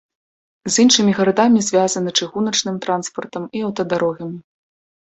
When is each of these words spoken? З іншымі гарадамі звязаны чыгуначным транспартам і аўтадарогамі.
З 0.71 0.85
іншымі 0.85 1.11
гарадамі 1.19 1.59
звязаны 1.67 2.15
чыгуначным 2.19 2.75
транспартам 2.87 3.43
і 3.59 3.67
аўтадарогамі. 3.71 4.37